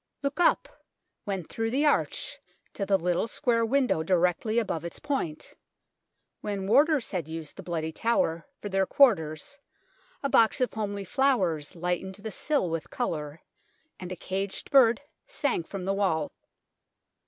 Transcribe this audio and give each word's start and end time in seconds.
Look 0.23 0.39
up, 0.39 0.67
when 1.25 1.43
through 1.43 1.69
the 1.69 1.85
arch, 1.85 2.39
to 2.73 2.87
the 2.87 2.97
little 2.97 3.27
square 3.27 3.63
window 3.63 4.01
directly 4.01 4.57
above 4.57 4.83
its 4.83 4.97
point. 4.97 5.53
When 6.39 6.65
warders 6.65 7.11
had 7.11 7.27
used 7.27 7.55
the 7.55 7.61
Bloody 7.61 7.91
Tower 7.91 8.47
for 8.59 8.67
their 8.67 8.87
quarters 8.87 9.59
a 10.23 10.27
box 10.27 10.59
of 10.59 10.73
homely 10.73 11.05
flowers 11.05 11.75
lightened 11.75 12.15
the 12.15 12.31
sill 12.31 12.67
with 12.67 12.89
colour, 12.89 13.43
and 13.99 14.11
a 14.11 14.15
caged 14.15 14.71
bird 14.71 15.01
sang 15.27 15.61
from 15.61 15.85
the 15.85 15.93
wall. 15.93 16.31